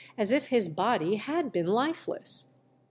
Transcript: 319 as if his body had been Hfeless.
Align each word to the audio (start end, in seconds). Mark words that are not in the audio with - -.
319 0.15 0.21
as 0.23 0.31
if 0.31 0.47
his 0.49 0.67
body 0.67 1.15
had 1.17 1.51
been 1.51 1.67
Hfeless. 1.67 2.45